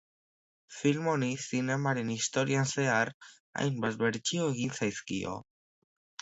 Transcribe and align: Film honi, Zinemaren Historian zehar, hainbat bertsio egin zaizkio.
Film 0.77 1.09
honi, 1.11 1.27
Zinemaren 1.49 2.09
Historian 2.13 2.71
zehar, 2.77 3.13
hainbat 3.65 4.01
bertsio 4.01 4.49
egin 4.55 4.75
zaizkio. 4.81 5.37